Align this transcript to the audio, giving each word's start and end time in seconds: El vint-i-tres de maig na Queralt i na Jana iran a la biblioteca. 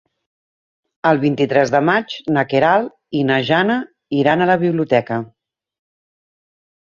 El 1.09 1.19
vint-i-tres 1.23 1.73
de 1.73 1.81
maig 1.89 2.15
na 2.37 2.43
Queralt 2.53 2.89
i 3.19 3.21
na 3.31 3.37
Jana 3.49 3.75
iran 4.21 4.41
a 4.41 4.49
la 4.53 4.55
biblioteca. 4.63 5.19